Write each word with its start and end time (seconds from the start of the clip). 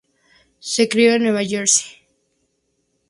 Se 0.71 0.89
crio 0.89 1.13
en 1.13 1.21
Nueva 1.25 1.43
Jersey. 1.43 1.95